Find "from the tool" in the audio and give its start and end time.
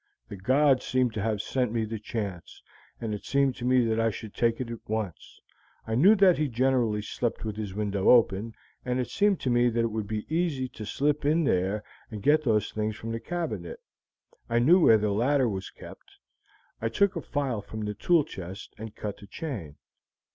17.61-18.23